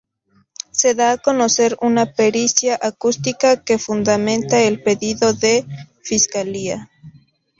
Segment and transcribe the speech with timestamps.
[0.71, 6.89] Se da a conocer una pericia acústica que fundamenta el pedido de la Fiscalía.